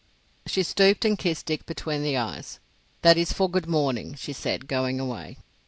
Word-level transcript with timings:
She 0.47 0.63
stooped 0.63 1.05
and 1.05 1.15
kissed 1.15 1.45
Dick 1.45 1.67
between 1.67 2.01
the 2.01 2.17
eyes. 2.17 2.57
"That 3.03 3.17
is 3.19 3.31
for 3.33 3.47
good 3.47 3.67
morning," 3.67 4.15
she 4.15 4.33
said, 4.33 4.65
going 4.67 4.99
away. 4.99 5.37